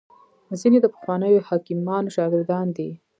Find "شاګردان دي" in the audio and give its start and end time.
2.15-2.89